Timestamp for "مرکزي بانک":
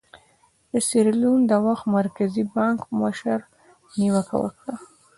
1.97-2.79